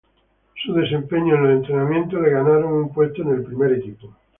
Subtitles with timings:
[0.55, 4.11] Su desempeño en los entrenamientos le ganaron un puesto en el primer equipo.